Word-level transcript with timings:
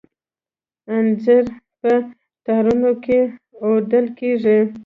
انځر 0.95 1.43
په 1.81 1.91
تارونو 2.45 2.91
کې 3.03 3.19
اوډل 3.63 4.05
کیږي. 4.19 4.59